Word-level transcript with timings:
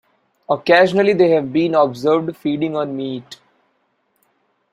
Occasionally 0.49 1.13
they 1.13 1.29
have 1.29 1.53
been 1.53 1.75
observed 1.75 2.35
feeding 2.35 2.75
on 2.75 2.95
meat. 2.97 3.39